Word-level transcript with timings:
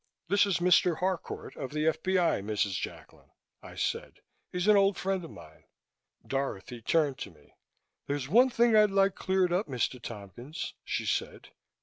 "This 0.29 0.47
is 0.47 0.57
Mr. 0.57 0.97
Harcourt 0.97 1.55
of 1.57 1.73
the 1.73 1.85
F.B.I., 1.85 2.41
Mrs. 2.41 2.71
Jacklin," 2.71 3.29
I 3.61 3.75
said. 3.75 4.13
"He's 4.51 4.67
an 4.67 4.75
old 4.75 4.97
friend 4.97 5.23
of 5.23 5.29
mine." 5.29 5.65
Dorothy 6.25 6.81
turned 6.81 7.19
to 7.19 7.29
me. 7.29 7.53
"There's 8.07 8.27
one 8.27 8.49
thing 8.49 8.75
I'd 8.75 8.89
like 8.89 9.13
cleared 9.13 9.53
up, 9.53 9.67
Mr. 9.67 10.01
Tompkins," 10.01 10.73
she 10.83 11.05
said. 11.05 11.49